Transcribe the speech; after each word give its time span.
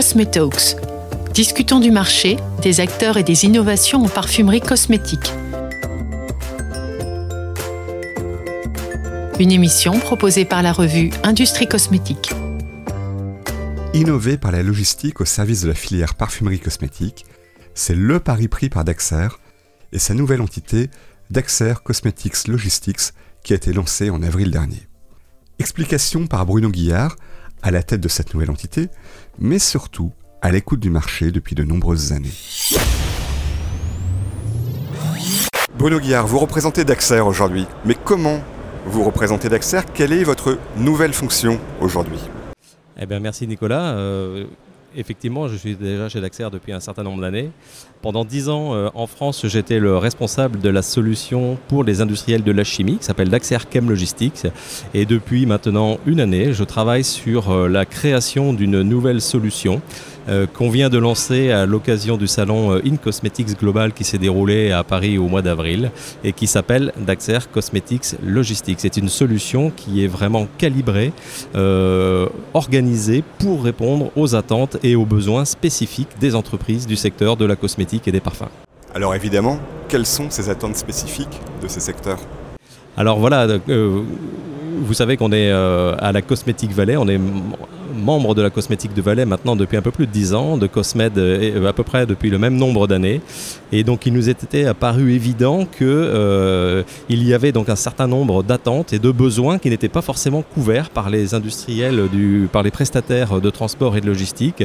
Cosmetalks. 0.00 0.76
Discutons 1.34 1.78
du 1.78 1.90
marché, 1.90 2.38
des 2.62 2.80
acteurs 2.80 3.18
et 3.18 3.22
des 3.22 3.44
innovations 3.44 4.02
en 4.02 4.08
parfumerie 4.08 4.62
cosmétique. 4.62 5.30
Une 9.38 9.52
émission 9.52 9.98
proposée 9.98 10.46
par 10.46 10.62
la 10.62 10.72
revue 10.72 11.10
Industrie 11.22 11.68
Cosmétique. 11.68 12.32
Innover 13.92 14.38
par 14.38 14.52
la 14.52 14.62
logistique 14.62 15.20
au 15.20 15.26
service 15.26 15.60
de 15.60 15.68
la 15.68 15.74
filière 15.74 16.14
parfumerie 16.14 16.60
cosmétique, 16.60 17.26
c'est 17.74 17.94
le 17.94 18.20
pari 18.20 18.48
pris 18.48 18.70
par 18.70 18.84
Daxer 18.86 19.28
et 19.92 19.98
sa 19.98 20.14
nouvelle 20.14 20.40
entité, 20.40 20.88
Daxer 21.28 21.74
Cosmetics 21.84 22.48
Logistics, 22.48 23.12
qui 23.44 23.52
a 23.52 23.56
été 23.56 23.74
lancée 23.74 24.08
en 24.08 24.22
avril 24.22 24.50
dernier. 24.50 24.88
Explication 25.58 26.26
par 26.26 26.46
Bruno 26.46 26.70
Guillard, 26.70 27.16
à 27.62 27.70
la 27.70 27.82
tête 27.82 28.00
de 28.00 28.08
cette 28.08 28.34
nouvelle 28.34 28.50
entité, 28.50 28.88
mais 29.38 29.58
surtout 29.58 30.12
à 30.42 30.50
l'écoute 30.50 30.80
du 30.80 30.90
marché 30.90 31.30
depuis 31.30 31.54
de 31.54 31.64
nombreuses 31.64 32.12
années. 32.12 32.32
Bruno 35.78 35.98
Guillard, 35.98 36.26
vous 36.26 36.38
représentez 36.38 36.84
Daxer 36.84 37.20
aujourd'hui, 37.20 37.66
mais 37.84 37.94
comment 37.94 38.40
vous 38.86 39.02
représentez 39.04 39.48
Daxer 39.48 39.80
Quelle 39.94 40.12
est 40.12 40.24
votre 40.24 40.58
nouvelle 40.76 41.12
fonction 41.12 41.58
aujourd'hui? 41.80 42.20
Eh 42.98 43.06
bien, 43.06 43.20
merci 43.20 43.46
Nicolas. 43.46 43.94
Euh, 43.94 44.44
effectivement, 44.96 45.48
je 45.48 45.56
suis 45.56 45.76
déjà 45.76 46.08
chez 46.08 46.20
Daxer 46.20 46.48
depuis 46.50 46.72
un 46.72 46.80
certain 46.80 47.02
nombre 47.02 47.20
d'années. 47.20 47.50
Pendant 48.02 48.24
dix 48.24 48.48
ans, 48.48 48.74
euh, 48.74 48.88
en 48.94 49.06
France, 49.06 49.46
j'étais 49.46 49.78
le 49.78 49.96
responsable 49.96 50.60
de 50.60 50.68
la 50.68 50.82
solution 50.82 51.58
pour 51.68 51.84
les 51.84 52.00
industriels 52.00 52.42
de 52.42 52.52
la 52.52 52.64
chimie, 52.64 52.98
qui 52.98 53.04
s'appelle 53.04 53.28
Daxer 53.28 53.58
Chem 53.70 53.88
Logistics. 53.88 54.46
Et 54.94 55.06
depuis 55.06 55.46
maintenant 55.46 55.98
une 56.06 56.20
année, 56.20 56.52
je 56.52 56.64
travaille 56.64 57.04
sur 57.04 57.50
euh, 57.50 57.68
la 57.68 57.84
création 57.84 58.52
d'une 58.52 58.82
nouvelle 58.82 59.20
solution 59.20 59.80
euh, 60.28 60.46
qu'on 60.46 60.70
vient 60.70 60.88
de 60.88 60.98
lancer 60.98 61.50
à 61.50 61.66
l'occasion 61.66 62.16
du 62.16 62.26
salon 62.26 62.72
In 62.84 62.96
Cosmetics 62.96 63.58
Global 63.58 63.92
qui 63.92 64.04
s'est 64.04 64.18
déroulé 64.18 64.70
à 64.70 64.84
Paris 64.84 65.18
au 65.18 65.28
mois 65.28 65.42
d'avril 65.42 65.90
et 66.24 66.32
qui 66.32 66.46
s'appelle 66.46 66.92
Daxer 66.98 67.38
Cosmetics 67.52 68.16
Logistics. 68.22 68.80
C'est 68.80 68.96
une 68.96 69.08
solution 69.08 69.70
qui 69.70 70.04
est 70.04 70.08
vraiment 70.08 70.46
calibrée, 70.58 71.12
organisée 72.54 73.24
pour 73.38 73.64
répondre 73.64 74.10
aux 74.16 74.34
attentes 74.34 74.76
et 74.82 74.96
aux 74.96 75.06
besoins 75.06 75.44
spécifiques 75.44 76.18
des 76.20 76.34
entreprises 76.34 76.86
du 76.86 76.96
secteur 76.96 77.36
de 77.36 77.44
la 77.44 77.56
cosmétique 77.56 78.06
et 78.08 78.12
des 78.12 78.20
parfums. 78.20 78.50
Alors 78.94 79.14
évidemment, 79.14 79.58
quelles 79.88 80.06
sont 80.06 80.30
ces 80.30 80.48
attentes 80.50 80.76
spécifiques 80.76 81.40
de 81.62 81.68
ces 81.68 81.80
secteurs? 81.80 82.18
Alors 82.96 83.18
voilà, 83.18 83.46
euh, 83.68 84.02
vous 84.78 84.94
savez 84.94 85.16
qu'on 85.16 85.32
est 85.32 85.50
euh, 85.50 85.94
à 85.98 86.12
la 86.12 86.22
Cosmétique 86.22 86.72
Valley, 86.72 86.96
on 86.96 87.08
est 87.08 87.20
membre 87.94 88.34
de 88.34 88.42
la 88.42 88.50
cosmétique 88.50 88.94
de 88.94 89.02
Valais 89.02 89.24
maintenant 89.24 89.56
depuis 89.56 89.76
un 89.76 89.82
peu 89.82 89.90
plus 89.90 90.06
de 90.06 90.12
10 90.12 90.34
ans, 90.34 90.56
de 90.56 90.66
Cosmed 90.66 91.16
euh, 91.18 91.68
à 91.68 91.72
peu 91.72 91.82
près 91.82 92.06
depuis 92.06 92.30
le 92.30 92.38
même 92.38 92.56
nombre 92.56 92.86
d'années. 92.86 93.20
Et 93.72 93.84
donc 93.84 94.06
il 94.06 94.12
nous 94.12 94.28
était 94.28 94.64
apparu 94.64 95.12
évident 95.12 95.64
qu'il 95.64 95.86
euh, 95.86 96.82
y 97.08 97.34
avait 97.34 97.52
donc 97.52 97.68
un 97.68 97.76
certain 97.76 98.06
nombre 98.06 98.42
d'attentes 98.42 98.92
et 98.92 98.98
de 98.98 99.10
besoins 99.10 99.58
qui 99.58 99.70
n'étaient 99.70 99.88
pas 99.88 100.02
forcément 100.02 100.42
couverts 100.42 100.90
par 100.90 101.10
les 101.10 101.34
industriels, 101.34 102.08
du, 102.10 102.48
par 102.52 102.62
les 102.62 102.70
prestataires 102.70 103.40
de 103.40 103.50
transport 103.50 103.96
et 103.96 104.00
de 104.00 104.06
logistique. 104.06 104.64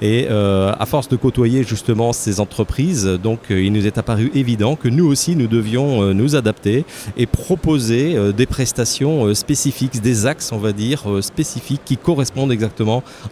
Et 0.00 0.26
euh, 0.30 0.72
à 0.78 0.86
force 0.86 1.08
de 1.08 1.16
côtoyer 1.16 1.64
justement 1.64 2.12
ces 2.12 2.40
entreprises, 2.40 3.06
donc 3.22 3.40
il 3.50 3.72
nous 3.72 3.86
est 3.86 3.98
apparu 3.98 4.30
évident 4.34 4.76
que 4.76 4.88
nous 4.88 5.06
aussi 5.06 5.36
nous 5.36 5.48
devions 5.48 6.14
nous 6.14 6.36
adapter 6.36 6.84
et 7.16 7.26
proposer 7.26 8.16
des 8.32 8.46
prestations 8.46 9.34
spécifiques, 9.34 10.00
des 10.00 10.26
axes 10.26 10.52
on 10.52 10.58
va 10.58 10.72
dire 10.72 11.02
spécifiques 11.20 11.82
qui 11.84 11.96
correspondent 11.96 12.52
exactement 12.52 12.63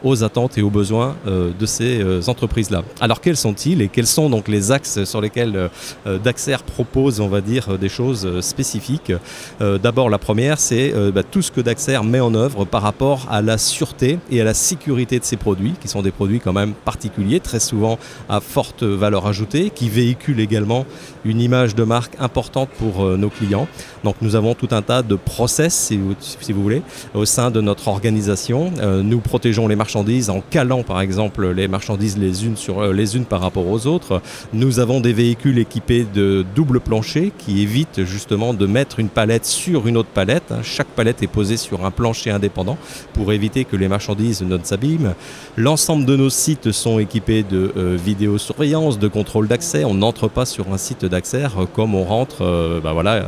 aux 0.03 0.25
attentes 0.25 0.59
et 0.59 0.63
aux 0.63 0.71
besoins 0.71 1.17
euh, 1.27 1.51
de 1.59 1.67
ces 1.67 2.01
euh, 2.01 2.21
entreprises-là. 2.27 2.83
Alors 3.01 3.21
quels 3.21 3.37
sont-ils 3.37 3.83
et 3.83 3.89
quels 3.89 4.07
sont 4.07 4.31
donc 4.31 4.49
les 4.49 4.73
axes 4.73 5.05
sur 5.05 5.21
lesquels 5.21 5.69
euh, 6.07 6.19
Daxer 6.19 6.57
propose, 6.67 7.21
on 7.21 7.29
va 7.29 7.41
dire, 7.41 7.79
des 7.79 7.89
choses 7.89 8.41
spécifiques? 8.41 9.13
D'abord, 9.61 10.11
la 10.11 10.19
première, 10.19 10.59
c'est 10.59 10.93
bah, 11.13 11.23
tout 11.23 11.43
ce 11.43 11.51
que 11.51 11.61
Daxer 11.61 12.03
met 12.05 12.21
en 12.21 12.35
œuvre 12.35 12.65
par 12.65 12.83
rapport 12.83 13.27
à 13.31 13.43
la 13.43 13.59
sûreté 13.59 14.19
et 14.31 14.41
à 14.41 14.45
la 14.45 14.55
sécurité 14.55 15.19
de 15.19 15.25
ses 15.25 15.37
produits, 15.37 15.75
qui 15.81 15.89
sont 15.89 16.03
des 16.03 16.11
produits 16.11 16.41
quand 16.41 16.53
même 16.53 16.73
particuliers, 16.73 17.41
très 17.41 17.61
souvent 17.61 17.99
à 18.29 18.41
forte 18.41 18.83
valeur 18.83 19.27
ajoutée, 19.27 19.71
qui 19.71 19.89
véhiculent 19.89 20.41
également 20.41 20.87
une 21.25 21.41
image 21.41 21.75
de 21.75 21.85
marque 21.85 22.15
importante 22.19 22.69
pour 22.79 23.05
nos 23.05 23.31
clients. 23.31 23.69
Donc 24.05 24.17
nous 24.21 24.37
avons 24.37 24.55
tout 24.55 24.69
un 24.73 24.83
tas 24.83 25.03
de 25.03 25.15
process, 25.15 25.75
si 25.75 25.97
vous, 25.97 26.15
si 26.21 26.53
vous 26.53 26.63
voulez, 26.63 26.83
au 27.15 27.25
sein 27.25 27.51
de 27.51 27.61
notre 27.61 27.89
organisation. 27.89 28.73
nous 29.03 29.21
protégeons 29.23 29.69
les 29.69 29.77
marchandises 29.77 30.31
en 30.31 30.43
calant 30.51 30.83
par 30.83 31.01
exemple 31.01 31.51
les 31.51 31.69
marchandises 31.69 32.19
les 32.19 32.45
unes 32.47 32.57
sur 32.57 32.81
euh, 32.81 32.93
les 32.93 33.17
unes 33.17 33.25
par 33.25 33.41
rapport 33.41 33.67
aux 33.67 33.87
autres. 33.87 34.21
Nous 34.53 34.81
avons 34.81 35.01
des 35.01 35.13
véhicules 35.13 35.59
équipés 35.59 36.07
de 36.13 36.45
double 36.55 36.81
plancher 36.81 37.33
qui 37.39 37.63
évitent 37.63 38.05
justement 38.05 38.55
de 38.55 38.67
mettre 38.67 38.99
une 39.01 39.09
palette 39.09 39.47
sur 39.47 39.87
une 39.87 39.97
autre 39.97 40.09
palette. 40.09 40.53
Hein. 40.53 40.61
Chaque 40.63 40.89
palette 40.89 41.23
est 41.23 41.29
posée 41.29 41.57
sur 41.57 41.85
un 41.85 41.91
plancher 41.91 42.31
indépendant 42.31 42.77
pour 43.15 43.33
éviter 43.33 43.65
que 43.65 43.77
les 43.77 43.89
marchandises 43.89 44.43
ne 44.43 44.59
s'abîment. 44.63 45.15
L'ensemble 45.57 46.05
de 46.05 46.17
nos 46.17 46.31
sites 46.31 46.73
sont 46.73 46.99
équipés 46.99 47.43
de 47.43 47.73
euh, 47.77 47.97
vidéosurveillance, 48.03 48.99
de 48.99 49.09
contrôle 49.09 49.49
d'accès. 49.49 49.85
On 49.85 49.95
n'entre 49.95 50.29
pas 50.29 50.47
sur 50.47 50.73
un 50.73 50.79
site 50.79 51.05
d'accès 51.05 51.45
euh, 51.45 51.67
comme 51.73 51.95
on 51.95 52.05
rentre 52.05 52.43
bah 52.83 52.93
voilà, 52.93 53.25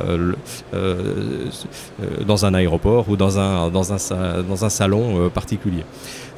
dans 2.27 2.47
un 2.47 2.55
aéroport 2.55 3.09
ou 3.09 3.17
dans 3.17 3.39
un, 3.39 3.71
dans 3.71 3.93
un, 3.93 4.43
dans 4.43 4.65
un 4.65 4.69
salon 4.69 5.31
particulier. 5.31 5.84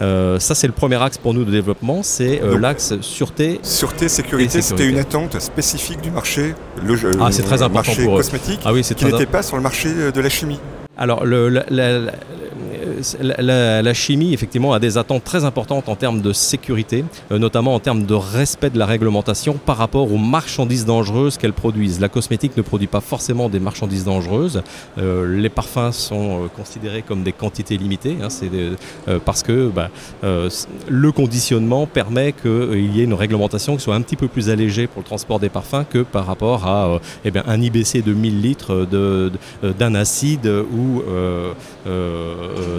Euh, 0.02 0.38
ça, 0.38 0.54
c'est 0.54 0.66
le 0.66 0.72
premier 0.72 1.02
axe 1.02 1.16
pour 1.16 1.32
nous 1.32 1.44
de 1.44 1.50
développement, 1.50 2.02
c'est 2.02 2.42
euh, 2.42 2.58
l'axe 2.58 3.00
sûreté. 3.00 3.60
Sûreté, 3.62 4.08
sécurité, 4.08 4.60
c'était 4.60 4.86
une 4.86 4.98
attente 4.98 5.40
spécifique 5.40 6.02
du 6.02 6.10
marché, 6.10 6.54
le, 6.84 6.96
ah, 7.20 7.32
c'est 7.32 7.42
très 7.42 7.62
important 7.62 7.90
marché 7.90 8.04
pour 8.04 8.16
cosmétique, 8.16 8.60
ah 8.64 8.72
oui, 8.72 8.82
qui 8.82 9.04
n'était 9.04 9.26
pas 9.26 9.42
sur 9.42 9.56
le 9.56 9.62
marché 9.62 9.88
de 10.12 10.20
la 10.20 10.28
chimie. 10.28 10.60
Alors, 10.98 11.24
le, 11.24 11.48
la, 11.48 11.64
la, 11.70 12.12
chimie, 13.94 14.32
effectivement, 14.32 14.72
a 14.72 14.78
des 14.78 14.98
attentes 14.98 15.24
très 15.24 15.44
importantes 15.44 15.88
en 15.88 15.96
termes 15.96 16.20
de 16.20 16.32
sécurité, 16.32 17.04
euh, 17.32 17.38
notamment 17.38 17.74
en 17.74 17.80
termes 17.80 18.04
de 18.04 18.14
respect 18.14 18.70
de 18.70 18.78
la 18.78 18.86
réglementation 18.86 19.54
par 19.54 19.76
rapport 19.76 20.12
aux 20.12 20.18
marchandises 20.18 20.84
dangereuses 20.84 21.38
qu'elle 21.38 21.52
produisent. 21.52 22.00
La 22.00 22.08
cosmétique 22.08 22.56
ne 22.56 22.62
produit 22.62 22.86
pas 22.86 23.00
forcément 23.00 23.48
des 23.48 23.60
marchandises 23.60 24.04
dangereuses. 24.04 24.62
Euh, 24.98 25.40
les 25.40 25.48
parfums 25.48 25.92
sont 25.92 26.44
euh, 26.44 26.48
considérés 26.48 27.02
comme 27.02 27.22
des 27.22 27.32
quantités 27.32 27.76
limitées, 27.76 28.16
hein, 28.22 28.28
parce 29.24 29.42
que 29.42 29.68
bah, 29.68 29.90
le 30.22 31.12
conditionnement 31.12 31.86
permet 31.86 32.32
qu'il 32.32 32.94
y 32.94 33.00
ait 33.00 33.04
une 33.04 33.14
réglementation 33.14 33.76
qui 33.76 33.82
soit 33.82 33.94
un 33.94 34.02
petit 34.02 34.16
peu 34.16 34.28
plus 34.28 34.50
allégée 34.50 34.86
pour 34.86 35.02
le 35.02 35.06
transport 35.06 35.40
des 35.40 35.48
parfums 35.48 35.84
que 35.88 36.02
par 36.02 36.26
rapport 36.26 36.66
à 36.66 37.00
eh 37.24 37.32
un 37.46 37.60
IBC 37.60 38.02
de 38.02 38.12
1000 38.12 38.40
litres 38.40 38.86
d'un 39.62 39.94
acide 39.94 40.46
ou 40.46 41.02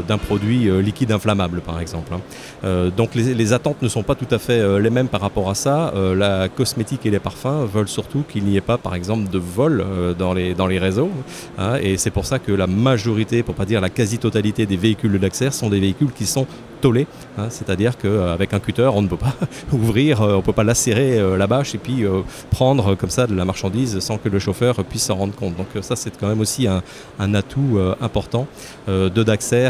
d'un 0.08 0.18
produit 0.18 0.70
euh, 0.70 0.82
liquide 0.82 1.12
inflammable, 1.12 1.62
par 1.62 1.80
exemple. 1.80 2.14
Hein. 2.14 2.22
Euh, 2.64 2.90
donc 2.90 3.16
les, 3.16 3.54
attentes 3.54 3.82
ne 3.82 3.88
sont 3.88 4.04
pas 4.04 4.16
tout 4.16 4.28
à 4.32 4.40
fait 4.40 4.60
euh, 4.60 4.80
les 4.80 4.90
mêmes 4.90 5.08
par 5.08 5.22
rapport 5.22 5.50
à 5.50 5.56
ça. 5.56 5.94
la 6.16 6.50
cosmétique 6.50 7.06
et 7.06 7.12
les 7.12 7.20
parfums 7.20 7.66
veulent 7.72 7.88
surtout 7.88 8.24
qu'il 8.28 8.44
n'y 8.44 8.58
ait 8.58 8.62
pas, 8.62 8.78
par 8.78 8.96
exemple, 8.96 9.30
de 9.30 9.38
vol 9.38 9.86
dans, 10.18 10.34
les, 10.34 10.54
dans 10.54 10.68
les 10.68 10.80
réseaux. 10.80 11.12
Hein. 11.58 11.76
et 11.82 11.98
c'est 11.98 12.12
pour 12.12 12.26
ça 12.26 12.40
que 12.40 12.52
la 12.52 12.68
majorité, 12.68 13.44
pour 13.44 13.56
pas 13.56 13.66
dire 13.66 13.82
la 13.82 13.90
quasi-totalité 13.90 14.66
des 14.66 14.78
véhicules 14.78 15.12
de 15.12 15.18
Daxer 15.18 15.52
sont 15.52 15.70
des 15.70 15.80
véhicules 15.80 16.12
qui 16.12 16.26
sont 16.26 16.48
tollés. 16.78 17.08
Hein. 17.38 17.48
C'est-à-dire 17.50 17.98
qu'avec 17.98 18.54
un 18.54 18.60
cutter, 18.60 18.90
on 18.94 19.02
ne 19.02 19.08
peut 19.08 19.18
pas 19.18 19.34
ouvrir, 19.72 20.22
on 20.22 20.38
ne 20.38 20.42
peut 20.42 20.54
pas 20.54 20.64
lacérer 20.64 21.38
la 21.38 21.48
bâche 21.48 21.76
et 21.76 21.78
puis 21.78 22.06
prendre 22.50 22.96
comme 22.96 23.10
ça 23.10 23.28
de 23.28 23.36
la 23.36 23.46
marchandise 23.46 24.00
sans 24.00 24.18
que 24.18 24.30
le 24.30 24.40
chauffeur 24.40 24.76
puisse 24.84 25.04
s'en 25.04 25.16
rendre 25.16 25.36
compte. 25.36 25.56
Donc 25.56 25.68
ça, 25.82 25.96
c'est 25.96 26.16
quand 26.18 26.28
même 26.28 26.42
aussi 26.42 26.68
un, 26.68 27.34
atout 27.34 27.80
important 28.02 28.48
de 28.88 29.24
Daxer 29.24 29.70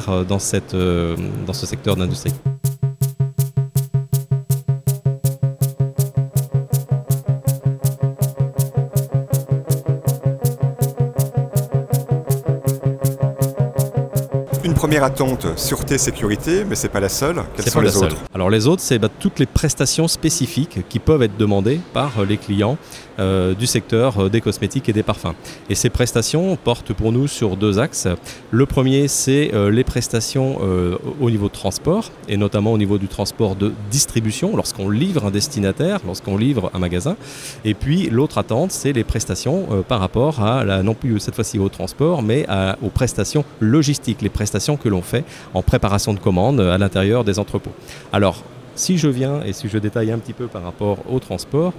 euh, 0.73 1.15
dans 1.45 1.53
ce 1.53 1.65
secteur 1.65 1.95
d'industrie. 1.95 2.33
Première 14.77 15.03
attente, 15.03 15.47
sûreté, 15.55 15.97
sécurité, 15.97 16.63
mais 16.63 16.75
c'est 16.75 16.87
pas 16.87 16.99
la 16.99 17.09
seule. 17.09 17.41
Quelles 17.55 17.67
sont 17.67 17.81
les 17.81 17.97
autres 17.97 18.15
Alors 18.35 18.51
les 18.51 18.67
autres, 18.67 18.83
c'est 18.83 18.99
bah, 18.99 19.09
toutes 19.19 19.39
les 19.39 19.47
prestations 19.47 20.07
spécifiques 20.07 20.87
qui 20.87 20.99
peuvent 20.99 21.23
être 21.23 21.35
demandées 21.35 21.79
par 21.93 22.19
euh, 22.19 22.25
les 22.25 22.37
clients 22.37 22.77
euh, 23.17 23.55
du 23.55 23.65
secteur 23.65 24.19
euh, 24.19 24.29
des 24.29 24.39
cosmétiques 24.39 24.87
et 24.87 24.93
des 24.93 25.01
parfums. 25.01 25.33
Et 25.71 25.73
ces 25.73 25.89
prestations 25.89 26.55
portent 26.57 26.93
pour 26.93 27.11
nous 27.11 27.27
sur 27.27 27.57
deux 27.57 27.79
axes. 27.79 28.07
Le 28.51 28.65
premier, 28.67 29.07
c'est 29.07 29.51
les 29.71 29.83
prestations 29.83 30.57
au 31.19 31.29
niveau 31.31 31.47
de 31.47 31.53
transport, 31.53 32.11
et 32.27 32.37
notamment 32.37 32.71
au 32.71 32.77
niveau 32.77 32.97
du 32.97 33.07
transport 33.07 33.55
de 33.55 33.73
distribution, 33.89 34.55
lorsqu'on 34.55 34.89
livre 34.89 35.25
un 35.25 35.31
destinataire, 35.31 35.99
lorsqu'on 36.05 36.37
livre 36.37 36.69
un 36.73 36.79
magasin. 36.79 37.15
Et 37.65 37.73
puis 37.73 38.09
l'autre 38.09 38.37
attente, 38.37 38.71
c'est 38.71 38.93
les 38.93 39.03
prestations 39.03 39.83
par 39.87 39.99
rapport 39.99 40.41
à, 40.41 40.63
la, 40.63 40.83
non 40.83 40.93
plus 40.93 41.19
cette 41.19 41.35
fois-ci 41.35 41.59
au 41.59 41.69
transport, 41.69 42.21
mais 42.21 42.45
aux 42.81 42.89
prestations 42.89 43.43
logistiques, 43.59 44.21
les 44.21 44.29
prestations 44.29 44.66
que 44.75 44.89
l'on 44.89 45.01
fait 45.01 45.23
en 45.53 45.61
préparation 45.61 46.13
de 46.13 46.19
commandes 46.19 46.59
à 46.59 46.77
l'intérieur 46.77 47.23
des 47.23 47.39
entrepôts. 47.39 47.71
Alors, 48.11 48.43
Si 48.77 48.99
je 48.99 49.07
viens 49.07 49.41
et 49.43 49.53
si 49.53 49.69
je 49.69 49.79
détaille 49.79 50.11
un 50.11 50.19
petit 50.19 50.33
peu 50.33 50.45
par 50.45 50.61
rapport 50.61 50.99
au 51.11 51.19
transport, 51.19 51.73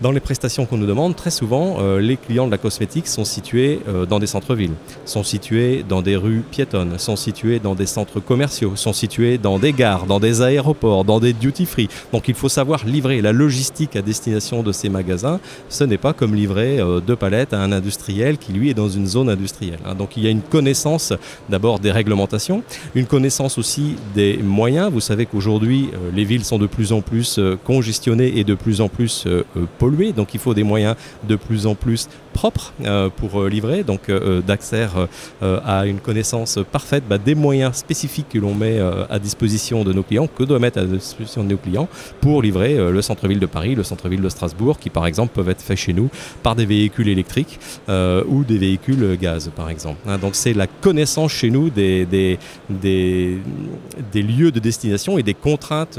dans 0.00 0.10
les 0.10 0.20
prestations 0.20 0.66
qu'on 0.66 0.76
nous 0.76 0.86
demande, 0.86 1.16
très 1.16 1.30
souvent, 1.30 1.76
euh, 1.80 2.00
les 2.00 2.16
clients 2.16 2.46
de 2.46 2.50
la 2.50 2.58
cosmétique 2.58 3.06
sont 3.06 3.24
situés 3.24 3.80
euh, 3.88 4.06
dans 4.06 4.18
des 4.18 4.26
centres-villes, 4.26 4.72
sont 5.04 5.22
situés 5.22 5.84
dans 5.88 6.02
des 6.02 6.16
rues 6.16 6.42
piétonnes, 6.50 6.98
sont 6.98 7.16
situés 7.16 7.58
dans 7.58 7.74
des 7.74 7.86
centres 7.86 8.20
commerciaux, 8.20 8.72
sont 8.76 8.92
situés 8.92 9.38
dans 9.38 9.58
des 9.58 9.72
gares, 9.72 10.06
dans 10.06 10.20
des 10.20 10.42
aéroports, 10.42 11.04
dans 11.04 11.20
des 11.20 11.32
duty-free. 11.32 11.88
Donc 12.12 12.28
il 12.28 12.34
faut 12.34 12.48
savoir 12.48 12.84
livrer 12.84 13.20
la 13.20 13.32
logistique 13.32 13.96
à 13.96 14.02
destination 14.02 14.62
de 14.62 14.72
ces 14.72 14.88
magasins. 14.88 15.40
Ce 15.68 15.84
n'est 15.84 15.98
pas 15.98 16.12
comme 16.12 16.34
livrer 16.34 16.80
euh, 16.80 17.00
deux 17.00 17.16
palettes 17.16 17.52
à 17.52 17.60
un 17.60 17.72
industriel 17.72 18.38
qui, 18.38 18.52
lui, 18.52 18.70
est 18.70 18.74
dans 18.74 18.88
une 18.88 19.06
zone 19.06 19.28
industrielle. 19.28 19.80
Hein. 19.86 19.94
Donc 19.94 20.16
il 20.16 20.24
y 20.24 20.26
a 20.26 20.30
une 20.30 20.42
connaissance 20.42 21.12
d'abord 21.48 21.78
des 21.78 21.92
réglementations, 21.92 22.62
une 22.94 23.06
connaissance 23.06 23.58
aussi 23.58 23.96
des 24.14 24.38
moyens. 24.38 24.90
Vous 24.92 25.00
savez 25.00 25.26
qu'aujourd'hui, 25.26 25.90
les 26.14 26.24
villes 26.24 26.44
sont 26.44 26.58
de 26.58 26.66
plus 26.66 26.92
en 26.92 27.00
plus 27.00 27.38
congestionnées 27.64 28.38
et 28.38 28.44
de 28.44 28.54
plus 28.54 28.80
en 28.80 28.88
plus. 28.88 29.26
Donc 29.90 30.34
il 30.34 30.40
faut 30.40 30.54
des 30.54 30.62
moyens 30.62 30.96
de 31.28 31.36
plus 31.36 31.66
en 31.66 31.74
plus 31.74 32.08
propres 32.34 32.74
euh, 32.84 33.08
pour 33.08 33.40
euh, 33.40 33.48
livrer. 33.48 33.84
Donc 33.84 34.10
euh, 34.10 34.42
Daxer 34.42 34.88
a 35.40 35.86
une 35.86 36.00
connaissance 36.00 36.58
parfaite 36.70 37.04
bah, 37.08 37.18
des 37.18 37.34
moyens 37.34 37.76
spécifiques 37.76 38.28
que 38.30 38.38
l'on 38.38 38.54
met 38.54 38.80
à 39.08 39.18
disposition 39.18 39.84
de 39.84 39.92
nos 39.92 40.02
clients, 40.02 40.26
que 40.26 40.42
doit 40.42 40.58
mettre 40.58 40.78
à 40.78 40.84
disposition 40.84 41.44
de 41.44 41.50
nos 41.50 41.56
clients 41.56 41.88
pour 42.20 42.42
livrer 42.42 42.74
le 42.90 43.02
centre-ville 43.02 43.38
de 43.38 43.46
Paris, 43.46 43.74
le 43.74 43.84
centre-ville 43.84 44.20
de 44.20 44.28
Strasbourg, 44.28 44.78
qui 44.78 44.90
par 44.90 45.06
exemple 45.06 45.32
peuvent 45.34 45.48
être 45.48 45.62
faits 45.62 45.78
chez 45.78 45.92
nous 45.92 46.08
par 46.42 46.56
des 46.56 46.66
véhicules 46.66 47.08
électriques 47.08 47.60
ou 47.88 48.44
des 48.44 48.58
véhicules 48.58 49.16
gaz 49.20 49.50
par 49.54 49.70
exemple. 49.70 50.00
Hein, 50.08 50.18
donc 50.18 50.34
c'est 50.34 50.54
la 50.54 50.66
connaissance 50.66 51.32
chez 51.32 51.50
nous 51.50 51.70
des, 51.70 52.04
des, 52.06 52.38
des, 52.68 54.22
lieux 54.22 54.50
de 54.50 54.58
destination 54.58 55.18
et 55.18 55.22
des 55.22 55.34
contraintes 55.34 55.98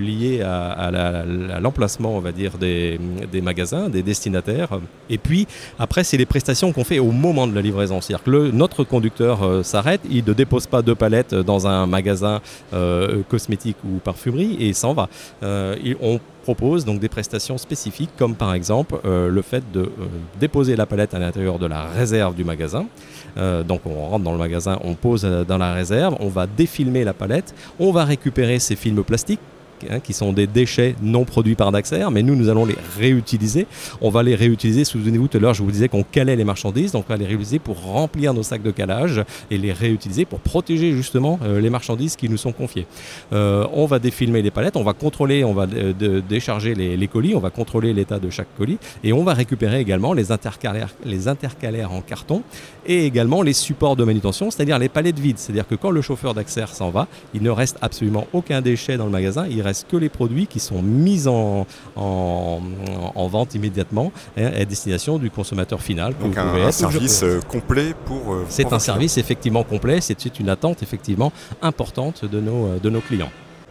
liées 0.00 0.42
à, 0.42 0.70
à 0.72 1.60
l'emplacement, 1.60 2.16
on 2.16 2.20
va 2.20 2.32
dire, 2.32 2.58
des, 2.58 2.98
des 3.26 3.40
magasins, 3.40 3.88
des 3.88 4.02
destinataires. 4.02 4.68
Et 5.08 5.18
puis, 5.18 5.46
après, 5.78 6.04
c'est 6.04 6.16
les 6.16 6.26
prestations 6.26 6.72
qu'on 6.72 6.84
fait 6.84 6.98
au 6.98 7.10
moment 7.10 7.46
de 7.46 7.54
la 7.54 7.62
livraison. 7.62 8.00
C'est-à-dire 8.00 8.24
que 8.24 8.50
notre 8.50 8.84
conducteur 8.84 9.42
euh, 9.42 9.62
s'arrête, 9.62 10.00
il 10.10 10.24
ne 10.24 10.32
dépose 10.32 10.66
pas 10.66 10.82
deux 10.82 10.94
palettes 10.94 11.34
dans 11.34 11.66
un 11.66 11.86
magasin 11.86 12.40
euh, 12.72 13.22
cosmétique 13.28 13.76
ou 13.84 13.98
parfumerie 13.98 14.56
et 14.60 14.72
s'en 14.72 14.94
va. 14.94 15.08
Euh, 15.42 15.76
on 16.00 16.20
propose 16.42 16.84
donc 16.84 17.00
des 17.00 17.08
prestations 17.08 17.58
spécifiques 17.58 18.10
comme 18.18 18.34
par 18.34 18.54
exemple 18.54 18.98
le 19.04 19.42
fait 19.42 19.62
de 19.72 19.90
déposer 20.40 20.74
la 20.74 20.86
palette 20.86 21.12
à 21.12 21.18
l'intérieur 21.18 21.58
de 21.58 21.66
la 21.66 21.84
réserve 21.84 22.34
du 22.34 22.44
magasin. 22.44 22.86
donc 23.36 23.82
on 23.84 24.08
rentre 24.08 24.24
dans 24.24 24.32
le 24.32 24.38
magasin, 24.38 24.78
on 24.82 24.94
pose 24.94 25.22
dans 25.22 25.58
la 25.58 25.74
réserve, 25.74 26.16
on 26.18 26.28
va 26.28 26.46
défilmer 26.46 27.04
la 27.04 27.12
palette, 27.12 27.54
on 27.78 27.92
va 27.92 28.06
récupérer 28.06 28.58
ces 28.58 28.74
films 28.74 29.04
plastiques 29.04 29.40
Hein, 29.88 30.00
qui 30.00 30.12
sont 30.12 30.32
des 30.32 30.46
déchets 30.46 30.94
non 31.02 31.24
produits 31.24 31.54
par 31.54 31.72
Daxer, 31.72 32.06
mais 32.12 32.22
nous, 32.22 32.36
nous 32.36 32.48
allons 32.48 32.66
les 32.66 32.76
réutiliser. 32.98 33.66
On 34.00 34.10
va 34.10 34.22
les 34.22 34.34
réutiliser, 34.34 34.84
souvenez-vous, 34.84 35.28
tout 35.28 35.38
à 35.38 35.40
l'heure, 35.40 35.54
je 35.54 35.62
vous 35.62 35.70
disais 35.70 35.88
qu'on 35.88 36.02
calait 36.02 36.36
les 36.36 36.44
marchandises, 36.44 36.92
donc 36.92 37.06
on 37.08 37.12
va 37.12 37.16
les 37.16 37.26
réutiliser 37.26 37.58
pour 37.58 37.82
remplir 37.82 38.34
nos 38.34 38.42
sacs 38.42 38.62
de 38.62 38.70
calage 38.70 39.24
et 39.50 39.56
les 39.56 39.72
réutiliser 39.72 40.24
pour 40.24 40.40
protéger 40.40 40.92
justement 40.92 41.38
euh, 41.42 41.60
les 41.60 41.70
marchandises 41.70 42.16
qui 42.16 42.28
nous 42.28 42.36
sont 42.36 42.52
confiées. 42.52 42.86
Euh, 43.32 43.66
on 43.72 43.86
va 43.86 43.98
défilmer 43.98 44.42
les 44.42 44.50
palettes, 44.50 44.76
on 44.76 44.82
va 44.82 44.92
contrôler, 44.92 45.44
on 45.44 45.54
va 45.54 45.66
euh, 45.74 46.20
décharger 46.28 46.74
les, 46.74 47.08
colis, 47.08 47.34
on 47.34 47.40
va 47.40 47.50
contrôler 47.50 47.92
l'état 47.94 48.18
de 48.18 48.28
chaque 48.28 48.54
colis 48.58 48.78
et 49.02 49.12
on 49.12 49.24
va 49.24 49.34
récupérer 49.34 49.80
également 49.80 50.12
les 50.12 50.30
intercalaires, 50.30 50.94
les 51.04 51.28
intercalaires 51.28 51.92
en 51.92 52.02
carton 52.02 52.42
et 52.86 53.06
également 53.06 53.42
les 53.42 53.52
supports 53.52 53.96
de 53.96 54.04
manutention, 54.04 54.50
c'est-à-dire 54.50 54.78
les 54.78 54.88
palettes 54.88 55.18
vides. 55.18 55.38
C'est-à-dire 55.38 55.66
que 55.66 55.74
quand 55.74 55.90
le 55.90 56.02
chauffeur 56.02 56.34
d'Axer 56.34 56.66
s'en 56.74 56.90
va, 56.90 57.08
il 57.34 57.42
ne 57.42 57.50
reste 57.50 57.78
absolument 57.80 58.26
aucun 58.32 58.60
déchet 58.60 58.96
dans 58.96 59.06
le 59.06 59.10
magasin, 59.10 59.46
il 59.48 59.62
reste 59.62 59.69
que 59.88 59.96
les 59.96 60.08
produits 60.08 60.46
qui 60.46 60.60
sont 60.60 60.82
mis 60.82 61.26
en, 61.26 61.66
en, 61.96 62.60
vente 63.28 63.54
immédiatement 63.54 64.12
hein, 64.36 64.50
à 64.56 64.64
destination 64.64 65.18
du 65.18 65.30
consommateur 65.30 65.80
final. 65.80 66.14
Donc 66.20 66.36
un, 66.36 66.72
service 66.72 67.22
euh, 67.22 67.40
complet 67.40 67.94
pour... 68.06 68.32
Euh, 68.32 68.46
c'est 68.48 68.72
un 68.72 68.78
service 68.78 69.18
effectivement 69.18 69.62
complet, 69.62 70.00
c'est 70.00 70.38
une 70.38 70.48
attente 70.48 70.82
effectivement 70.82 71.32
importante 71.62 72.24
de 72.24 72.40
nos, 72.40 72.66
euh, 72.66 72.78
de 72.78 72.90
nos 72.90 73.00
clients. 73.00 73.30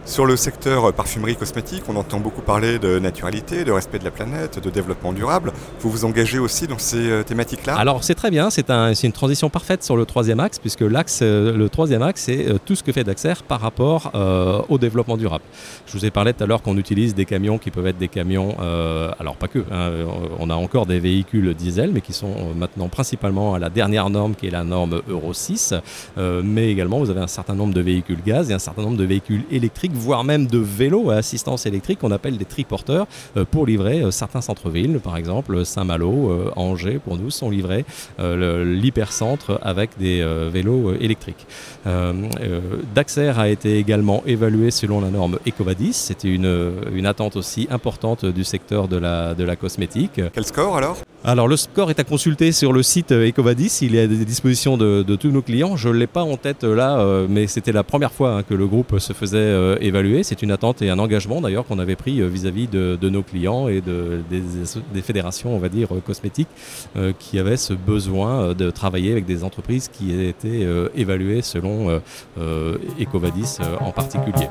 Sur 0.10 0.26
le 0.26 0.36
secteur 0.38 0.92
parfumerie 0.92 1.36
cosmétique, 1.36 1.84
on 1.88 1.96
entend 1.96 2.20
beaucoup 2.20 2.42
parler 2.42 2.80
de 2.80 2.98
naturalité, 2.98 3.64
de 3.64 3.72
respect 3.72 4.00
de 4.00 4.04
la 4.04 4.10
planète, 4.10 4.58
de 4.58 4.72
développement 4.72 5.14
durable. 5.14 5.54
Vous 5.82 5.92
vous 5.92 6.04
engagez 6.04 6.40
aussi 6.40 6.66
dans 6.66 6.80
ces 6.80 7.12
euh, 7.12 7.22
thématiques-là? 7.22 7.76
Alors 7.76 8.04
c'est 8.04 8.16
très 8.16 8.32
bien, 8.32 8.50
c'est 8.50 8.72
un, 8.72 8.94
une 8.94 9.12
transition 9.12 9.52
parfaite 9.52 9.84
sur 9.84 9.96
le 9.96 10.08
troisième 10.08 10.40
axe, 10.40 10.58
puisque 10.58 10.82
euh, 10.82 11.54
le 11.56 11.70
troisième 11.70 12.02
axe, 12.02 12.24
c'est 12.24 12.50
euh, 12.50 12.58
tout 12.66 12.74
ce 12.74 12.82
que 12.82 12.92
fait 12.92 13.04
Daxer 13.04 13.36
par 13.48 13.62
rapport 13.62 14.12
au 14.68 14.80
développement 14.80 15.16
durable. 15.16 15.44
Je 15.86 15.96
vous 15.96 16.04
ai 16.04 16.10
parlé 16.10 16.34
tout 16.34 16.44
à 16.44 16.48
l'heure 16.48 16.64
qu'on 16.64 16.78
utilise 16.78 17.14
des 17.14 17.26
camions 17.26 17.60
qui 17.60 17.70
peuvent 17.70 17.86
être 17.86 18.00
des 18.00 18.08
camions, 18.08 18.56
alors 19.20 19.36
pas 19.36 19.48
que, 19.48 19.60
hein, 19.72 19.92
on 20.40 20.50
a 20.50 20.56
encore 20.56 20.88
des 20.88 21.00
véhicules 21.00 21.54
diesel, 21.54 21.92
mais 21.94 22.02
qui 22.02 22.14
sont 22.14 22.54
maintenant 22.56 22.88
principalement 22.88 23.54
à 23.54 23.60
la 23.60 23.70
dernière 23.70 24.10
norme 24.10 24.34
qui 24.34 24.48
est 24.48 24.52
la 24.52 24.64
norme 24.64 25.02
Euro 25.08 25.34
6, 25.34 25.76
mais 26.18 26.72
également 26.72 27.00
vous 27.00 27.10
avez 27.10 27.22
un 27.22 27.28
certain 27.28 27.54
nombre 27.54 27.74
de 27.74 27.82
véhicules 27.82 28.22
gaz 28.26 28.50
et 28.50 28.54
un 28.54 28.60
certain 28.60 28.82
nombre 28.82 28.98
de 28.98 29.06
véhicules 29.06 29.44
électriques 29.52 29.94
voire 30.00 30.24
même 30.24 30.48
de 30.48 30.58
vélos 30.58 31.12
à 31.12 31.16
assistance 31.16 31.66
électrique 31.66 32.00
qu'on 32.00 32.12
appelle 32.12 32.38
des 32.38 32.46
triporteurs 32.46 33.06
euh, 33.38 33.46
pour 33.50 33.66
livrer 33.66 34.02
euh, 34.02 34.12
certains 34.12 34.42
centres-villes, 34.42 35.00
par 35.00 35.18
exemple 35.18 35.66
Saint-Malo, 35.66 36.32
euh, 36.32 36.52
Angers 36.56 37.00
pour 37.04 37.18
nous 37.18 37.30
sont 37.30 37.50
livrés 37.50 37.86
l'hypercentre 38.18 39.60
avec 39.62 39.92
des 39.98 40.24
vélos 40.52 40.94
électriques. 41.00 41.46
Daxer 42.96 43.34
a 43.38 43.50
été 43.50 43.78
également 43.78 44.24
évalué 44.26 44.72
selon 44.72 45.02
la 45.02 45.10
norme 45.10 45.38
Ecovadis, 45.48 45.94
c'était 45.94 46.30
une, 46.30 46.72
une 46.94 47.06
attente 47.06 47.36
aussi 47.36 47.68
importante 47.72 48.26
du 48.26 48.44
secteur 48.44 48.88
de 48.88 48.98
la, 48.98 49.34
de 49.34 49.44
la 49.44 49.56
cosmétique. 49.56 50.22
Quel 50.34 50.46
score 50.46 50.78
alors? 50.78 50.98
Alors 51.24 51.48
le 51.48 51.58
score 51.58 51.90
est 51.90 52.00
à 52.00 52.04
consulter 52.04 52.52
sur 52.52 52.72
le 52.72 52.84
site 52.84 53.12
Ecovadis, 53.12 53.80
il 53.82 53.96
est 53.96 54.04
à 54.04 54.08
disposition 54.08 54.78
de, 54.78 55.04
de 55.04 55.16
tous 55.16 55.32
nos 55.32 55.42
clients. 55.42 55.76
Je 55.76 55.90
ne 55.90 55.96
l'ai 55.96 56.08
pas 56.08 56.24
en 56.24 56.38
tête 56.38 56.64
là, 56.64 57.04
mais 57.28 57.48
c'était 57.48 57.74
la 57.74 57.84
première 57.84 58.12
fois 58.12 58.36
hein, 58.36 58.44
que 58.44 58.54
le 58.54 58.68
groupe 58.68 59.00
se 59.00 59.14
faisait 59.14 59.78
C'est 60.24 60.42
une 60.44 60.52
attente 60.52 60.82
et 60.82 60.90
un 60.90 61.00
engagement 61.00 61.42
d'ailleurs 61.42 61.66
qu'on 61.66 61.80
avait 61.80 61.96
pris 61.96 62.22
euh, 62.22 62.28
vis-à-vis 62.28 62.68
de, 62.68 63.10
nos 63.10 63.24
clients 63.24 63.68
et 63.68 63.82
de, 63.82 64.22
des, 64.30 65.02
fédérations, 65.02 65.56
on 65.56 65.60
va 65.60 65.70
dire, 65.70 65.94
euh, 65.94 66.00
cosmétiques, 66.00 66.48
euh, 66.96 67.12
qui 67.18 67.40
avaient 67.40 67.58
ce 67.58 67.74
besoin 67.74 68.54
de 68.54 68.70
travailler 68.70 69.12
avec 69.12 69.26
des 69.26 69.44
entreprises 69.44 69.88
qui 69.88 70.14
étaient 70.22 70.68
évaluées 70.96 71.42
selon 71.42 72.02
Ecovadis 73.00 73.58
en 73.80 73.92
particulier. 73.92 74.48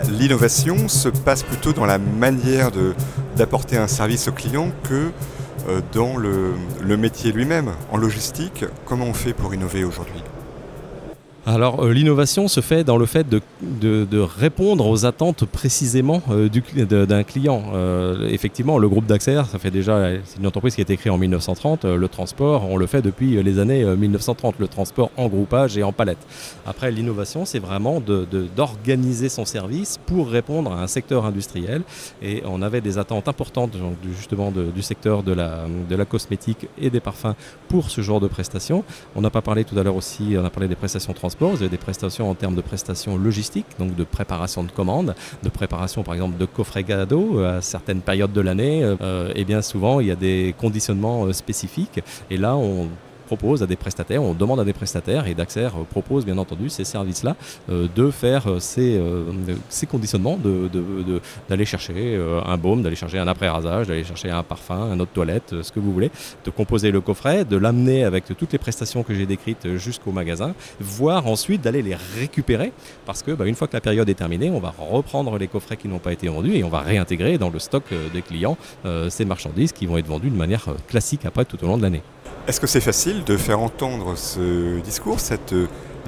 L'innovation 0.00 0.88
se 0.88 1.08
passe 1.08 1.42
plutôt 1.42 1.72
dans 1.72 1.86
la 1.86 1.98
manière 1.98 2.70
d'apporter 3.36 3.76
un 3.76 3.86
service 3.86 4.28
au 4.28 4.32
client 4.32 4.70
que 4.84 5.10
euh, 5.68 5.80
dans 5.92 6.16
le 6.16 6.96
métier 6.96 7.32
lui-même. 7.32 7.72
En 7.90 7.96
logistique, 7.96 8.64
comment 8.86 9.06
on 9.06 9.14
fait 9.14 9.32
pour 9.32 9.54
innover 9.54 9.84
aujourd'hui? 9.84 10.22
Alors 11.44 11.84
euh, 11.84 11.92
l'innovation 11.92 12.46
se 12.46 12.60
fait 12.60 12.84
dans 12.84 12.96
le 12.96 13.06
fait 13.06 13.26
de, 13.28 13.40
répondre 14.20 14.86
aux 14.86 15.06
attentes 15.06 15.44
précisément 15.44 16.22
euh, 16.30 16.48
d'un 16.48 17.24
client. 17.24 17.64
Euh, 17.74 18.28
effectivement, 18.28 18.78
le 18.78 18.88
groupe 18.88 19.06
d'Axer, 19.06 19.42
ça 19.50 19.58
fait 19.58 19.70
déjà, 19.70 20.10
c'est 20.24 20.38
une 20.38 20.46
entreprise 20.46 20.74
qui 20.74 20.80
a 20.80 20.82
été 20.82 20.96
créée 20.96 21.10
en 21.10 21.18
1930. 21.18 21.84
le 21.84 22.08
transport, 22.08 22.70
on 22.70 22.76
le 22.76 22.86
fait 22.86 23.02
depuis 23.02 23.42
les 23.42 23.58
années 23.58 23.84
1930, 23.84 24.56
le 24.58 24.68
transport 24.68 25.10
en 25.16 25.28
groupage 25.28 25.76
et 25.76 25.82
en 25.82 25.92
palette. 25.92 26.18
Après, 26.64 26.90
l'innovation, 26.90 27.44
c'est 27.44 27.58
vraiment 27.58 28.00
d'organiser 28.00 29.28
son 29.28 29.44
service 29.44 29.98
pour 30.06 30.28
répondre 30.28 30.72
à 30.72 30.82
un 30.82 30.86
secteur 30.86 31.24
industriel. 31.24 31.82
Et 32.22 32.42
on 32.46 32.62
avait 32.62 32.80
des 32.80 32.98
attentes 32.98 33.28
importantes 33.28 33.76
justement 34.16 34.52
du 34.52 34.82
secteur 34.82 35.22
de 35.22 35.32
la, 35.32 35.64
de 35.88 35.96
la 35.96 36.04
cosmétique 36.04 36.68
et 36.78 36.90
des 36.90 37.00
parfums 37.00 37.34
pour 37.68 37.90
ce 37.90 38.00
genre 38.00 38.20
de 38.20 38.28
prestations. 38.28 38.84
On 39.16 39.20
n'a 39.20 39.30
pas 39.30 39.42
parlé 39.42 39.64
tout 39.64 39.78
à 39.78 39.82
l'heure 39.82 39.96
aussi, 39.96 40.36
on 40.38 40.44
a 40.44 40.50
parlé 40.50 40.68
des 40.68 40.76
prestations 40.76 41.12
transport 41.12 41.31
vous 41.40 41.56
avez 41.56 41.68
des 41.68 41.76
prestations 41.76 42.30
en 42.30 42.34
termes 42.34 42.54
de 42.54 42.60
prestations 42.60 43.16
logistiques, 43.16 43.66
donc 43.78 43.94
de 43.94 44.04
préparation 44.04 44.64
de 44.64 44.70
commandes, 44.70 45.14
de 45.42 45.48
préparation 45.48 46.02
par 46.02 46.14
exemple 46.14 46.38
de 46.38 46.46
coffrets 46.46 46.84
cadeaux 46.84 47.38
euh, 47.38 47.58
à 47.58 47.62
certaines 47.62 48.00
périodes 48.00 48.32
de 48.32 48.40
l'année. 48.40 48.82
Euh, 48.82 49.32
et 49.34 49.44
bien 49.44 49.62
souvent, 49.62 50.00
il 50.00 50.08
y 50.08 50.10
a 50.10 50.16
des 50.16 50.54
conditionnements 50.58 51.24
euh, 51.24 51.32
spécifiques. 51.32 52.00
Et 52.30 52.36
là, 52.36 52.56
on 52.56 52.88
propose 53.32 53.62
à 53.62 53.66
des 53.66 53.76
prestataires, 53.76 54.22
on 54.22 54.34
demande 54.34 54.60
à 54.60 54.64
des 54.64 54.74
prestataires 54.74 55.26
et 55.26 55.34
Daxer 55.34 55.70
propose 55.88 56.26
bien 56.26 56.36
entendu 56.36 56.68
ces 56.68 56.84
services-là 56.84 57.34
de 57.68 58.10
faire 58.10 58.44
ces, 58.58 59.00
ces 59.70 59.86
conditionnements, 59.86 60.38
d'aller 61.48 61.64
chercher 61.64 62.20
un 62.46 62.58
baume, 62.58 62.82
d'aller 62.82 63.00
chercher 63.02 63.18
un 63.18 63.28
après-rasage, 63.34 63.86
d'aller 63.88 64.04
chercher 64.04 64.30
un 64.30 64.42
parfum, 64.42 64.80
un 64.92 65.00
autre 65.00 65.12
toilette, 65.12 65.62
ce 65.62 65.72
que 65.72 65.80
vous 65.80 65.92
voulez, 65.94 66.10
de 66.44 66.50
composer 66.50 66.90
le 66.90 67.00
coffret, 67.00 67.46
de 67.46 67.56
l'amener 67.56 68.04
avec 68.04 68.24
toutes 68.36 68.52
les 68.52 68.58
prestations 68.58 69.02
que 69.02 69.14
j'ai 69.14 69.24
décrites 69.24 69.76
jusqu'au 69.76 70.12
magasin, 70.12 70.54
voire 70.78 71.26
ensuite 71.26 71.62
d'aller 71.62 71.80
les 71.80 71.96
récupérer 72.18 72.72
parce 73.06 73.22
que 73.22 73.30
bah, 73.30 73.46
une 73.46 73.54
fois 73.54 73.66
que 73.66 73.76
la 73.76 73.80
période 73.80 74.08
est 74.10 74.20
terminée, 74.24 74.50
on 74.50 74.60
va 74.60 74.74
reprendre 74.78 75.38
les 75.38 75.48
coffrets 75.48 75.78
qui 75.78 75.88
n'ont 75.88 76.04
pas 76.06 76.12
été 76.12 76.28
vendus 76.28 76.54
et 76.54 76.64
on 76.64 76.68
va 76.68 76.80
réintégrer 76.80 77.38
dans 77.38 77.48
le 77.48 77.58
stock 77.58 77.84
des 78.12 78.22
clients 78.22 78.58
ces 79.08 79.24
marchandises 79.24 79.72
qui 79.72 79.86
vont 79.86 79.96
être 79.96 80.06
vendues 80.06 80.30
de 80.30 80.36
manière 80.36 80.66
classique 80.86 81.24
après 81.24 81.46
tout 81.46 81.62
au 81.64 81.66
long 81.66 81.78
de 81.78 81.82
l'année. 81.82 82.02
Est-ce 82.48 82.58
que 82.58 82.66
c'est 82.66 82.80
facile 82.80 83.22
de 83.22 83.36
faire 83.36 83.60
entendre 83.60 84.16
ce 84.16 84.80
discours, 84.80 85.20
cette 85.20 85.54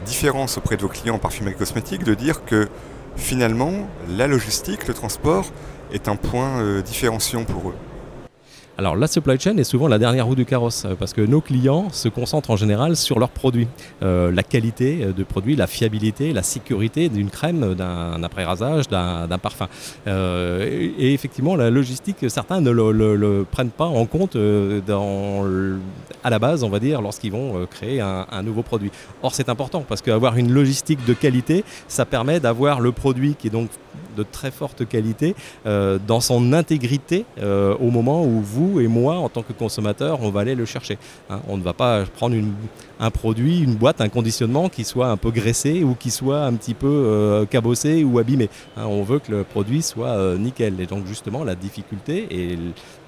différence 0.04 0.58
auprès 0.58 0.76
de 0.76 0.82
vos 0.82 0.88
clients 0.88 1.14
en 1.14 1.18
parfumerie 1.20 1.54
cosmétique, 1.54 2.02
de 2.02 2.14
dire 2.14 2.44
que 2.44 2.68
finalement, 3.14 3.88
la 4.08 4.26
logistique, 4.26 4.88
le 4.88 4.94
transport 4.94 5.46
est 5.92 6.08
un 6.08 6.16
point 6.16 6.58
euh, 6.58 6.82
différenciant 6.82 7.44
pour 7.44 7.70
eux? 7.70 7.74
Alors 8.76 8.96
la 8.96 9.06
supply 9.06 9.38
chain 9.38 9.56
est 9.56 9.64
souvent 9.64 9.86
la 9.86 10.00
dernière 10.00 10.26
roue 10.26 10.34
du 10.34 10.44
carrosse 10.44 10.84
euh, 10.84 10.94
parce 10.98 11.12
que 11.12 11.20
nos 11.20 11.40
clients 11.40 11.90
se 11.90 12.08
concentrent 12.08 12.50
en 12.50 12.56
général 12.56 12.96
sur 12.96 13.20
leurs 13.20 13.30
produits. 13.30 13.68
Euh, 14.02 14.32
la 14.32 14.42
qualité 14.42 14.98
euh, 15.02 15.12
de 15.12 15.22
produit, 15.22 15.54
la 15.54 15.68
fiabilité, 15.68 16.32
la 16.32 16.42
sécurité 16.42 17.08
d'une 17.08 17.30
crème, 17.30 17.74
d'un 17.74 18.20
après-rasage, 18.24 18.88
d'un 18.88 19.38
parfum. 19.38 19.68
et, 20.06 21.14
effectivement, 21.14 21.54
la 21.56 21.70
logistique, 21.70 22.16
certains 22.28 22.60
ne 22.60 22.70
le, 22.70 23.46
prennent 23.50 23.70
pas 23.70 23.86
en 23.86 24.06
compte 24.06 24.36
à 24.36 26.30
la 26.30 26.38
base, 26.38 26.64
on 26.64 26.68
va 26.68 26.80
dire, 26.80 27.00
lorsqu'ils 27.00 27.32
vont 27.32 27.66
créer 27.66 28.00
un, 28.00 28.26
un, 28.30 28.42
nouveau 28.42 28.62
produit. 28.62 28.90
Or 29.22 29.34
c'est 29.34 29.48
important 29.48 29.84
parce 29.86 30.02
qu'avoir 30.02 30.36
une 30.36 30.52
logistique 30.52 31.04
de 31.06 31.14
qualité, 31.14 31.64
ça 31.88 32.04
permet 32.04 32.40
d'avoir 32.40 32.80
le 32.80 32.92
produit 32.92 33.34
qui 33.34 33.48
est 33.48 33.50
donc 33.50 33.68
de 34.14 34.22
très 34.22 34.50
forte 34.50 34.86
qualité 34.86 35.34
euh, 35.66 35.98
dans 36.06 36.20
son 36.20 36.52
intégrité 36.52 37.24
euh, 37.38 37.74
au 37.76 37.90
moment 37.90 38.24
où 38.24 38.40
vous 38.40 38.80
et 38.80 38.88
moi, 38.88 39.16
en 39.16 39.28
tant 39.28 39.42
que 39.42 39.52
consommateurs, 39.52 40.18
on 40.22 40.30
va 40.30 40.40
aller 40.40 40.54
le 40.54 40.64
chercher. 40.64 40.98
Hein. 41.30 41.40
on 41.48 41.56
ne 41.56 41.62
va 41.62 41.72
pas 41.72 42.04
prendre 42.04 42.36
un 43.00 43.10
produit, 43.10 43.60
une 43.60 43.74
boîte, 43.74 44.00
un 44.00 44.08
conditionnement 44.08 44.68
qui 44.68 44.84
soit 44.84 45.08
un 45.08 45.16
peu 45.16 45.30
graissé 45.30 45.82
ou 45.82 45.94
qui 45.94 46.10
soit 46.10 46.42
un 46.44 46.54
petit 46.54 46.74
peu 46.74 46.86
euh, 46.86 47.44
cabossé 47.44 48.04
ou 48.04 48.18
abîmé. 48.18 48.48
Hein. 48.76 48.84
on 48.86 49.02
veut 49.02 49.18
que 49.18 49.32
le 49.32 49.44
produit 49.44 49.82
soit 49.82 50.36
nickel. 50.38 50.80
Et 50.80 50.86
donc 50.86 51.06
justement, 51.06 51.44
la 51.44 51.54
difficulté 51.54 52.26
et 52.30 52.58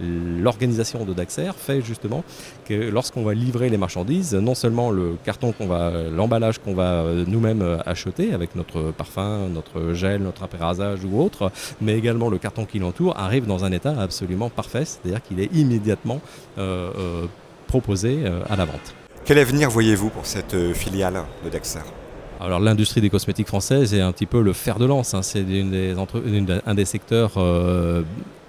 l'organisation 0.00 1.04
de 1.04 1.12
Daxer 1.12 1.52
fait 1.56 1.82
justement 1.82 2.24
que 2.64 2.74
lorsqu'on 2.74 3.22
va 3.22 3.34
livrer 3.34 3.68
les 3.68 3.76
marchandises, 3.76 4.34
non 4.34 4.54
seulement 4.54 4.90
le 4.90 5.16
carton 5.24 5.52
qu'on 5.52 5.66
va, 5.66 5.92
l'emballage 6.14 6.58
qu'on 6.58 6.74
va 6.74 7.04
nous-mêmes 7.26 7.78
acheter 7.86 8.32
avec 8.32 8.54
notre 8.56 8.92
parfum, 8.92 9.48
notre 9.48 9.92
gel, 9.92 10.22
notre 10.22 10.42
apérasage, 10.42 10.95
ou 11.04 11.20
autre, 11.20 11.50
mais 11.80 11.96
également 11.96 12.28
le 12.28 12.38
carton 12.38 12.64
qui 12.64 12.78
l'entoure 12.78 13.18
arrive 13.18 13.46
dans 13.46 13.64
un 13.64 13.72
état 13.72 13.94
absolument 14.00 14.50
parfait, 14.50 14.84
c'est-à-dire 14.84 15.22
qu'il 15.22 15.40
est 15.40 15.52
immédiatement 15.54 16.20
euh, 16.58 16.90
euh, 16.98 17.26
proposé 17.66 18.20
euh, 18.24 18.42
à 18.48 18.56
la 18.56 18.64
vente. 18.64 18.94
Quel 19.24 19.38
avenir 19.38 19.70
voyez-vous 19.70 20.10
pour 20.10 20.26
cette 20.26 20.56
filiale 20.72 21.22
de 21.44 21.50
Dexter? 21.50 21.80
Alors 22.40 22.60
l'industrie 22.60 23.00
des 23.00 23.10
cosmétiques 23.10 23.48
françaises 23.48 23.94
est 23.94 24.00
un 24.00 24.12
petit 24.12 24.26
peu 24.26 24.42
le 24.42 24.52
fer 24.52 24.78
de 24.78 24.84
lance. 24.84 25.14
Hein. 25.14 25.22
C'est 25.22 25.40
un 25.40 26.74
des 26.74 26.84
secteurs 26.84 27.32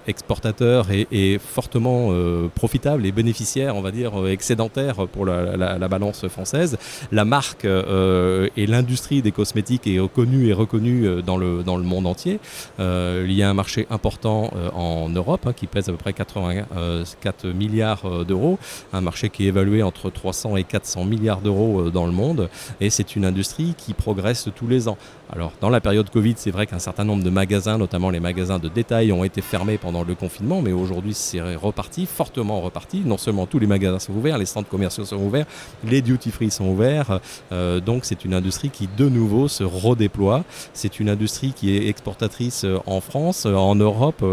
exportateur 0.08 0.86
et, 0.90 1.38
fortement 1.38 2.08
euh, 2.10 2.48
profitable 2.48 3.06
et 3.06 3.12
bénéficiaire, 3.12 3.76
on 3.76 3.82
va 3.82 3.90
dire, 3.90 4.20
euh, 4.20 4.32
excédentaire 4.32 5.06
pour 5.06 5.26
la, 5.26 5.88
balance 5.88 6.26
française. 6.28 6.78
La 7.12 7.24
marque 7.24 7.64
euh, 7.64 8.48
et 8.56 8.66
l'industrie 8.66 9.22
des 9.22 9.32
cosmétiques 9.32 9.86
est 9.86 10.00
connue 10.12 10.48
et 10.48 10.52
reconnue 10.52 11.22
dans 11.22 11.36
le, 11.36 11.62
dans 11.62 11.76
le 11.76 11.84
monde 11.84 12.06
entier. 12.06 12.40
il 12.78 13.32
y 13.32 13.42
a 13.42 13.48
un 13.48 13.54
marché 13.54 13.86
important 13.90 14.50
en 14.74 15.08
Europe 15.08 15.46
hein, 15.46 15.52
qui 15.52 15.66
pèse 15.66 15.88
à 15.88 15.92
peu 15.92 15.98
près 15.98 16.12
84 16.12 17.46
milliards 17.48 18.24
d'euros, 18.24 18.58
un 18.92 19.00
marché 19.00 19.28
qui 19.30 19.44
est 19.44 19.48
évalué 19.48 19.82
entre 19.82 20.10
300 20.10 20.56
et 20.56 20.64
400 20.64 21.04
milliards 21.04 21.40
d'euros 21.40 21.90
dans 21.90 22.06
le 22.06 22.12
monde, 22.12 22.48
et 22.80 22.90
c'est 22.90 23.16
une 23.16 23.24
industrie 23.24 23.74
qui 23.76 23.94
progresse 23.94 24.48
tous 24.54 24.66
les 24.66 24.88
ans. 24.88 24.98
Alors 25.30 25.52
dans 25.60 25.70
la 25.70 25.80
période 25.80 26.08
Covid, 26.10 26.34
c'est 26.36 26.50
vrai 26.50 26.66
qu'un 26.66 26.78
certain 26.78 27.04
nombre 27.04 27.22
de 27.22 27.30
magasins, 27.30 27.78
notamment 27.78 28.10
les 28.10 28.20
magasins 28.20 28.58
de 28.58 28.68
détail, 28.68 29.12
ont 29.12 29.24
été 29.24 29.42
fermés 29.42 29.78
pendant 29.78 29.97
le 30.04 30.14
confinement, 30.14 30.62
mais 30.62 30.72
aujourd'hui 30.72 31.14
c'est 31.14 31.40
reparti, 31.56 32.06
fortement 32.06 32.60
reparti. 32.60 33.02
Non 33.04 33.18
seulement 33.18 33.46
tous 33.46 33.58
les 33.58 33.66
magasins 33.66 33.98
sont 33.98 34.12
ouverts, 34.12 34.38
les 34.38 34.46
centres 34.46 34.68
commerciaux 34.68 35.04
sont 35.04 35.16
ouverts, 35.16 35.46
les 35.84 36.02
duty 36.02 36.30
free 36.30 36.50
sont 36.50 36.66
ouverts. 36.66 37.20
Euh, 37.52 37.80
donc 37.80 38.04
c'est 38.04 38.24
une 38.24 38.34
industrie 38.34 38.70
qui 38.70 38.88
de 38.96 39.08
nouveau 39.08 39.48
se 39.48 39.64
redéploie. 39.64 40.44
C'est 40.72 41.00
une 41.00 41.08
industrie 41.08 41.52
qui 41.52 41.76
est 41.76 41.88
exportatrice 41.88 42.64
euh, 42.64 42.78
en 42.86 43.00
France, 43.00 43.44
euh, 43.46 43.54
en 43.54 43.74
Europe, 43.74 44.24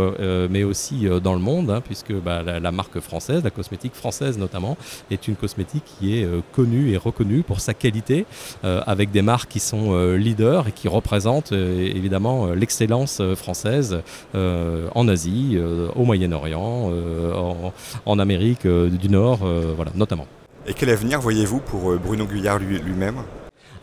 mais 0.50 0.64
aussi 0.64 1.08
dans 1.24 1.34
le 1.34 1.40
monde, 1.40 1.70
hein, 1.70 1.82
puisque 1.84 2.14
bah, 2.14 2.42
la, 2.44 2.72
marque 2.72 3.00
française, 3.00 3.44
la 3.44 3.50
cosmétique 3.50 3.94
française 3.94 4.38
notamment, 4.38 4.78
est 5.12 5.28
une 5.28 5.36
cosmétique 5.36 5.84
qui 6.00 6.18
est 6.18 6.28
connue 6.54 6.92
et 6.92 6.98
reconnue 6.98 7.44
pour 7.44 7.60
sa 7.60 7.74
qualité, 7.74 8.26
avec 8.64 9.12
des 9.12 9.22
marques 9.22 9.50
qui 9.50 9.60
sont 9.60 10.14
leaders 10.14 10.68
et 10.68 10.72
qui 10.72 10.88
représentent 10.88 11.52
évidemment 11.52 12.48
l'excellence 12.48 13.22
française 13.36 14.02
en 14.34 15.08
Asie, 15.08 15.55
euh, 15.58 15.90
au 15.96 16.04
Moyen-Orient, 16.04 16.90
euh, 16.92 17.34
en, 18.06 18.20
Amérique 18.20 18.66
euh, 18.66 18.90
du 18.90 19.10
Nord, 19.10 19.40
voilà, 19.76 19.92
notamment. 19.96 20.28
Et 20.68 20.74
quel 20.74 20.90
avenir 20.90 21.22
voyez-vous 21.22 21.60
pour 21.60 21.96
Bruno 21.98 22.26
Guyard 22.26 22.60
lui-même? 22.60 23.18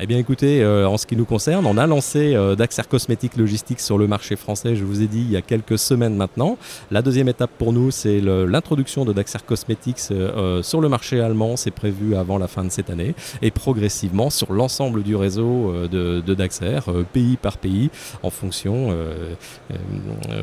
Eh 0.02 0.06
bien 0.06 0.18
écoutez, 0.18 0.64
euh, 0.64 0.88
en 0.88 0.98
ce 0.98 1.06
qui 1.06 1.14
nous 1.14 1.24
concerne, 1.24 1.64
on 1.64 1.78
a 1.78 1.86
lancé 1.86 2.34
euh, 2.34 2.56
Daxer 2.56 2.82
Cosmétiques 2.88 3.36
Logistics 3.36 3.78
sur 3.78 3.98
le 3.98 4.08
marché 4.08 4.34
français, 4.34 4.74
je 4.74 4.82
vous 4.82 5.00
ai 5.00 5.06
dit, 5.06 5.20
il 5.20 5.30
y 5.30 5.36
a 5.36 5.42
quelques 5.42 5.78
semaines 5.78 6.16
maintenant. 6.16 6.58
La 6.90 7.02
deuxième 7.02 7.28
étape 7.28 7.52
pour 7.56 7.72
nous, 7.72 7.92
c'est 7.92 8.20
l'introduction 8.20 9.04
de 9.04 9.12
Daxer 9.12 9.38
Cosmetics 9.46 10.00
euh, 10.10 10.60
sur 10.60 10.80
le 10.80 10.88
marché 10.88 11.20
allemand, 11.20 11.56
c'est 11.56 11.70
prévu 11.70 12.16
avant 12.16 12.36
la 12.36 12.48
fin 12.48 12.64
de 12.64 12.70
cette 12.70 12.90
année, 12.90 13.14
et 13.42 13.52
progressivement 13.52 14.28
sur 14.28 14.52
l'ensemble 14.52 15.04
du 15.04 15.14
réseau 15.14 15.72
de, 15.88 16.34
Daxer, 16.34 16.80
pays 17.12 17.36
par 17.36 17.58
pays, 17.58 17.90
en 18.24 18.30
fonction 18.30 18.96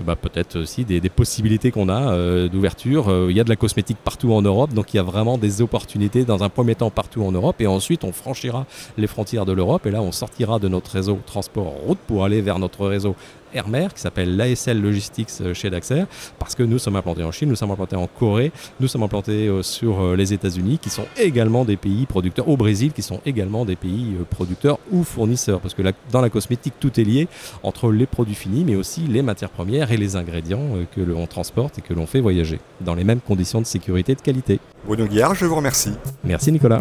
bah, 0.06 0.16
peut-être 0.16 0.58
aussi 0.60 0.86
des, 0.86 1.02
des 1.02 1.10
possibilités 1.10 1.72
qu'on 1.72 1.90
a 1.90 2.48
d'ouverture. 2.48 3.28
il 3.30 3.36
y 3.36 3.40
a 3.42 3.44
de 3.44 3.50
la 3.50 3.56
cosmétique 3.58 3.98
partout 4.04 4.32
en 4.32 4.42
Europe, 4.42 4.74
donc 4.74 4.94
il 4.94 4.98
y 4.98 5.00
a 5.00 5.04
vraiment 5.04 5.38
des 5.38 5.62
opportunités 5.62 6.24
dans 6.24 6.44
un 6.44 6.50
premier 6.50 6.76
temps 6.76 6.92
partout 6.92 7.24
en 7.24 7.32
Europe, 7.34 7.60
et 7.60 7.68
ensuite 7.68 8.06
on 8.06 8.14
franchira 8.14 8.66
les 8.98 9.08
frontières 9.08 9.46
de 9.50 9.54
l'Europe. 9.54 9.86
Et 9.86 9.92
là, 9.92 10.02
on 10.02 10.12
sortira 10.12 10.60
de 10.60 10.68
notre 10.68 10.92
réseau 10.92 11.20
transport 11.26 11.74
route 11.86 12.00
pour 12.08 12.24
aller 12.24 12.42
vers 12.42 12.60
notre 12.60 12.88
réseau 12.88 13.16
Airmer 13.54 13.88
qui 13.94 14.02
s'appelle 14.02 14.36
l'ASL 14.38 14.82
Logistics 14.82 15.30
euh, 15.42 15.54
chez 15.54 15.70
Daxer 15.70 16.04
parce 16.38 16.56
que 16.56 16.64
nous 16.64 16.80
sommes 16.80 16.96
implantés 16.96 17.24
en 17.24 17.32
Chine, 17.32 17.50
nous 17.50 17.56
sommes 17.56 17.72
implantés 17.72 17.96
en 17.96 18.08
Corée, 18.08 18.52
nous 18.80 18.88
sommes 18.88 19.04
implantés 19.04 19.48
euh, 19.48 19.64
sur 19.64 20.02
euh, 20.02 20.16
les 20.16 20.34
États-Unis 20.34 20.80
qui 20.80 20.90
sont 20.90 21.06
également 21.18 21.66
des 21.66 21.78
pays 21.78 22.06
producteurs, 22.06 22.48
au 22.48 22.58
Brésil 22.58 22.92
qui 22.94 23.02
sont 23.02 23.22
également 23.26 23.66
des 23.66 23.76
pays 23.76 24.16
producteurs 24.30 24.80
ou 24.92 25.04
fournisseurs 25.04 25.60
parce 25.60 25.74
que 25.74 25.82
dans 26.12 26.22
la 26.22 26.30
cosmétique 26.30 26.76
tout 26.80 27.00
est 27.00 27.04
lié 27.04 27.28
entre 27.64 27.92
les 27.92 28.06
produits 28.06 28.36
finis 28.36 28.64
mais 28.66 28.76
aussi 28.76 29.02
les 29.02 29.22
matières 29.22 29.50
premières 29.50 29.92
et 29.92 29.98
les 29.98 30.16
ingrédients 30.16 30.62
que 30.96 31.02
l'on 31.02 31.26
transporte 31.28 31.80
et 31.80 31.82
que 31.82 31.94
l'on 31.94 32.06
fait 32.06 32.20
voyager 32.20 32.60
dans 32.82 32.94
les 32.94 33.04
mêmes 33.04 33.22
conditions 33.22 33.62
de 33.62 33.66
sécurité 33.66 34.14
et 34.14 34.16
de 34.16 34.22
qualité. 34.22 34.60
Bruno 34.86 35.06
Guillard, 35.06 35.36
je 35.36 35.46
vous 35.46 35.56
remercie. 35.56 35.94
Merci 36.24 36.52
Nicolas. 36.52 36.80